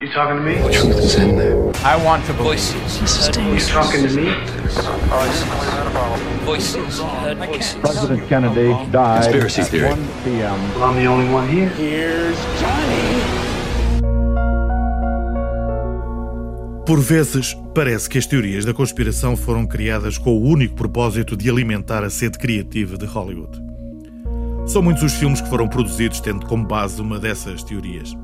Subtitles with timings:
[0.00, 0.54] You talking to me?
[0.62, 1.72] The truth is in there.
[1.84, 3.00] I want to voices.
[3.36, 4.30] You talking to me?
[6.44, 7.00] Voices.
[7.00, 7.74] Heard voices.
[7.80, 9.88] President Kennedy died Conspiracy at theory.
[9.88, 10.74] 1 p.m.
[10.74, 11.68] Well, I'm the only one here.
[11.70, 13.24] Here's Johnny.
[16.86, 21.50] Por vezes, parece que as teorias da conspiração foram criadas com o único propósito de
[21.50, 23.60] alimentar a sede criativa de Hollywood.
[24.64, 28.14] São muitos os filmes que foram produzidos tendo como base uma dessas teorias.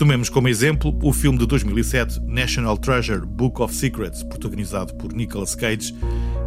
[0.00, 5.54] Tomemos como exemplo o filme de 2007 National Treasure Book of Secrets, protagonizado por Nicolas
[5.54, 5.94] Cage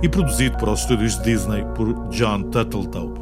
[0.02, 3.14] e produzido para os estúdios de Disney por John Turteltaub.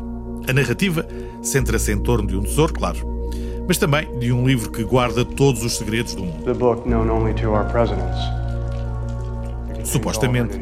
[0.48, 1.06] A narrativa
[1.44, 3.30] centra-se em torno de um tesouro, claro,
[3.68, 6.46] mas também de um livro que guarda todos os segredos do mundo.
[9.84, 10.58] Supostamente,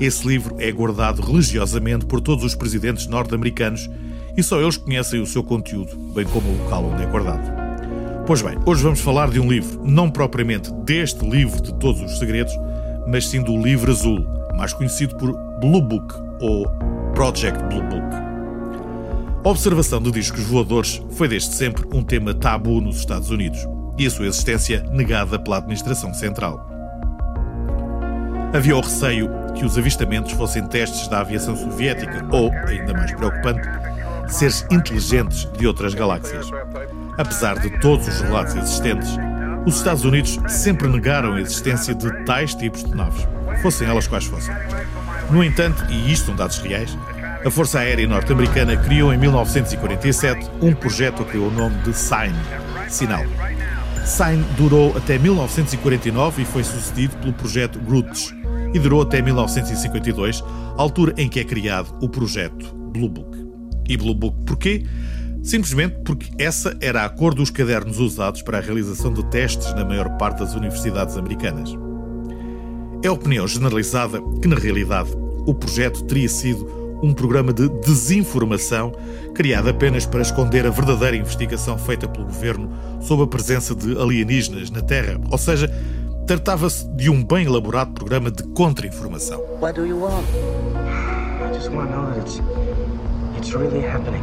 [0.00, 3.88] esse livro é guardado religiosamente por todos os presidentes norte-americanos
[4.36, 7.63] e só eles conhecem o seu conteúdo, bem como o local onde é guardado.
[8.26, 12.18] Pois bem, hoje vamos falar de um livro, não propriamente deste livro de todos os
[12.18, 12.58] segredos,
[13.06, 14.26] mas sim do livro azul,
[14.56, 16.66] mais conhecido por Blue Book ou
[17.14, 18.16] Project Blue Book.
[19.44, 23.58] A observação de discos voadores foi desde sempre um tema tabu nos Estados Unidos
[23.98, 26.66] e a sua existência negada pela administração central.
[28.54, 33.68] Havia o receio que os avistamentos fossem testes da aviação soviética ou, ainda mais preocupante,
[34.28, 36.50] seres inteligentes de outras galáxias.
[37.16, 39.10] Apesar de todos os relatos existentes,
[39.66, 43.26] os Estados Unidos sempre negaram a existência de tais tipos de naves,
[43.62, 44.54] fossem elas quais fossem.
[45.30, 46.96] No entanto, e isto são dados reais,
[47.44, 52.34] a Força Aérea Norte-Americana criou em 1947 um projeto que deu o nome de SIGN,
[52.88, 53.24] Sinal.
[54.04, 58.34] SIGN durou até 1949 e foi sucedido pelo projeto Grudge,
[58.74, 60.42] e durou até 1952,
[60.76, 63.38] altura em que é criado o projeto Blue Book.
[63.88, 64.84] E Blue Book porquê?
[65.44, 69.84] Simplesmente porque essa era a cor dos cadernos usados para a realização de testes na
[69.84, 71.70] maior parte das universidades americanas.
[73.02, 75.10] É opinião generalizada que, na realidade,
[75.46, 76.66] o projeto teria sido
[77.02, 78.92] um programa de desinformação
[79.34, 82.70] criado apenas para esconder a verdadeira investigação feita pelo governo
[83.02, 85.70] sobre a presença de alienígenas na Terra, ou seja,
[86.26, 89.42] tratava-se de um bem elaborado programa de contra-informação.
[89.60, 90.24] What do you want?
[90.24, 92.40] I just want to know that it's,
[93.36, 94.22] it's really happening.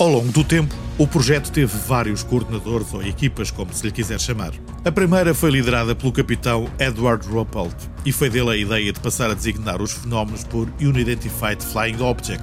[0.00, 4.18] Ao longo do tempo, o projeto teve vários coordenadores ou equipas, como se lhe quiser
[4.18, 4.54] chamar.
[4.82, 7.74] A primeira foi liderada pelo capitão Edward Ruppelt
[8.06, 12.42] e foi dele a ideia de passar a designar os fenómenos por Unidentified Flying Object,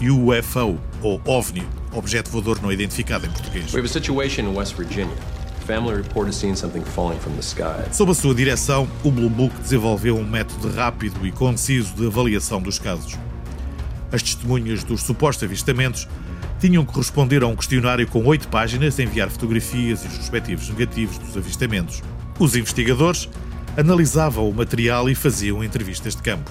[0.00, 3.72] UFO, ou OVNI, Objeto Voador Não Identificado em português.
[3.72, 5.16] We have a situation in West Virginia.
[5.66, 7.82] Family reported seeing something falling from the sky.
[7.90, 12.62] Sob a sua direção, o Blue Book desenvolveu um método rápido e conciso de avaliação
[12.62, 13.18] dos casos.
[14.12, 16.06] As testemunhas dos supostos avistamentos
[16.62, 21.18] tinham que responder a um questionário com oito páginas, enviar fotografias e os respectivos negativos
[21.18, 22.00] dos avistamentos.
[22.38, 23.28] Os investigadores
[23.76, 26.48] analisavam o material e faziam entrevistas de campo.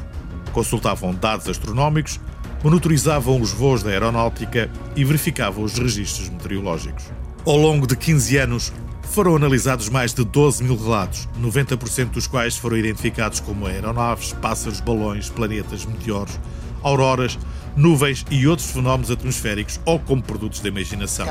[0.51, 2.19] Consultavam dados astronómicos,
[2.61, 7.05] monitorizavam os voos da aeronáutica e verificavam os registros meteorológicos.
[7.45, 8.73] Ao longo de 15 anos,
[9.03, 14.81] foram analisados mais de 12 mil relatos, 90% dos quais foram identificados como aeronaves, pássaros,
[14.81, 16.38] balões, planetas, meteoros,
[16.83, 17.39] auroras,
[17.76, 21.26] nuvens e outros fenómenos atmosféricos ou como produtos da imaginação.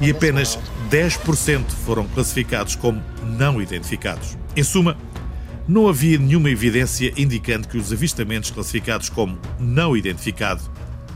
[0.00, 0.70] E apenas world.
[0.90, 4.36] 10% foram classificados como não identificados.
[4.56, 4.96] Em suma,
[5.66, 10.62] não havia nenhuma evidência indicando que os avistamentos classificados como não identificado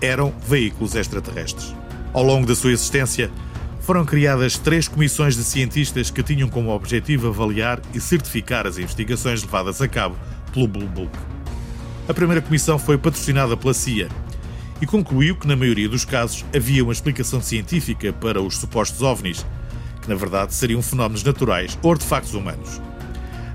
[0.01, 1.75] eram veículos extraterrestres.
[2.13, 3.31] Ao longo da sua existência,
[3.81, 9.43] foram criadas três comissões de cientistas que tinham como objetivo avaliar e certificar as investigações
[9.43, 10.17] levadas a cabo
[10.53, 11.11] pelo Blue Book.
[12.13, 14.07] A primeira comissão foi patrocinada pela CIA
[14.83, 19.47] e concluiu que, na maioria dos casos, havia uma explicação científica para os supostos ovnis,
[20.03, 22.83] que na verdade seriam fenómenos naturais ou artefactos humanos.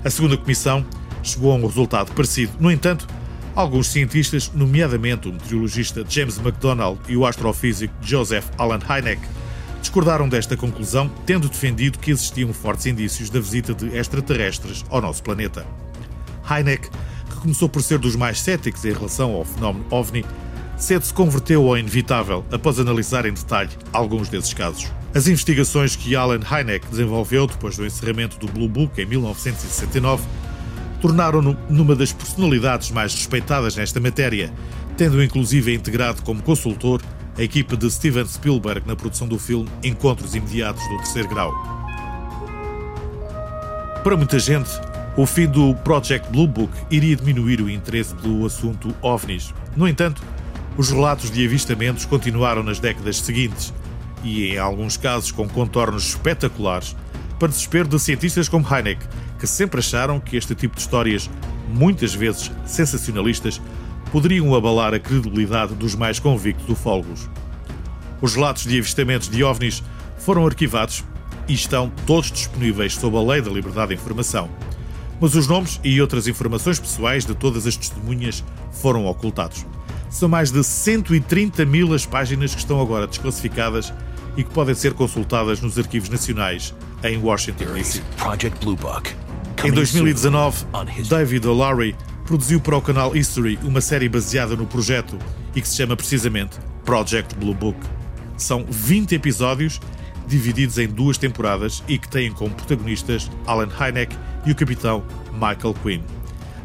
[0.04, 0.84] A segunda comissão
[1.22, 2.50] chegou a um resultado parecido.
[2.58, 3.06] No entanto,
[3.54, 9.22] alguns cientistas, nomeadamente o meteorologista James McDonald e o astrofísico Joseph Alan Hynek,
[9.80, 15.22] discordaram desta conclusão, tendo defendido que existiam fortes indícios da visita de extraterrestres ao nosso
[15.22, 15.64] planeta.
[16.42, 16.90] Hynek,
[17.48, 20.22] começou por ser dos mais céticos em relação ao fenómeno OVNI,
[20.76, 24.86] cedo se converteu ao inevitável após analisar em detalhe alguns desses casos.
[25.14, 30.22] As investigações que Alan Hynek desenvolveu depois do encerramento do Blue Book em 1969
[31.00, 34.52] tornaram-no numa das personalidades mais respeitadas nesta matéria,
[34.98, 37.00] tendo inclusive integrado como consultor
[37.38, 41.54] a equipa de Steven Spielberg na produção do filme Encontros Imediatos do Terceiro Grau.
[44.04, 44.70] Para muita gente,
[45.18, 49.52] o fim do Project Blue Book iria diminuir o interesse pelo assunto OVNIs.
[49.76, 50.22] No entanto,
[50.76, 53.74] os relatos de avistamentos continuaram nas décadas seguintes
[54.22, 56.94] e, em alguns casos com contornos espetaculares,
[57.36, 59.04] para desespero de cientistas como Heineck,
[59.40, 61.28] que sempre acharam que este tipo de histórias,
[61.68, 63.60] muitas vezes sensacionalistas,
[64.12, 67.28] poderiam abalar a credibilidade dos mais convictos ufólogos.
[68.22, 69.82] Os relatos de avistamentos de ovnis
[70.16, 71.02] foram arquivados
[71.48, 74.48] e estão todos disponíveis sob a Lei da Liberdade de Informação.
[75.20, 79.66] Mas os nomes e outras informações pessoais de todas as testemunhas foram ocultados.
[80.10, 83.92] São mais de 130 mil as páginas que estão agora desclassificadas
[84.36, 88.02] e que podem ser consultadas nos arquivos nacionais em Washington, D.C.
[89.64, 90.64] Em 2019,
[91.08, 95.18] David O'Larry produziu para o canal History uma série baseada no projeto
[95.54, 97.78] e que se chama precisamente Project Blue Book.
[98.36, 99.80] São 20 episódios
[100.28, 104.14] divididos em duas temporadas e que têm como protagonistas Alan Hynek
[104.48, 105.04] e o capitão
[105.34, 106.00] Michael Quinn.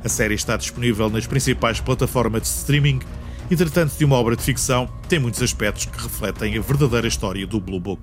[0.06, 3.00] A série está disponível nas principais plataformas de streaming
[3.52, 7.46] e, tratando-se de uma obra de ficção, tem muitos aspectos que refletem a verdadeira história
[7.46, 8.02] do Blue Book.